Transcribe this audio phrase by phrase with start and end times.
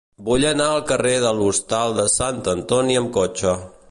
[0.27, 3.57] Vull anar al carrer de l'Hostal de Sant Antoni amb cotxe.